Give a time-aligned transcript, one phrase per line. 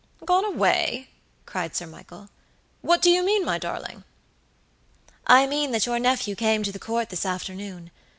[0.25, 1.09] "Gone away!"
[1.45, 2.29] cried Sir Michael.
[2.81, 4.03] "What do you mean, my darling?"
[5.27, 7.91] "I mean that your nephew came to the Court this afternoon.